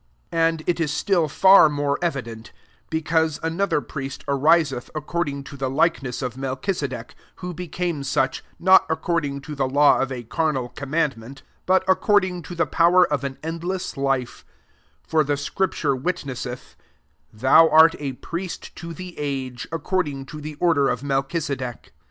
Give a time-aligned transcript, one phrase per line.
[0.31, 2.51] 15 And it is still far more evident;
[2.89, 7.53] be cause another priest ariseth ac cording to the likeness of Mel chisedec, 16 who
[7.53, 12.55] became tticA) not according to the law of a carnal commandment, but ac cording to
[12.55, 14.43] the power of an end less life;
[15.07, 16.75] 17 for the acri/iture wit nesseth,"
[17.41, 21.91] Thou art a priest to the age, according to the prdcr of Melchisedec.